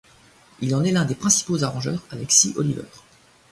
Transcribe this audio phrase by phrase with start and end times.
[0.61, 2.81] Il en est l'un des principaux arrangeurs avec Sy Oliver.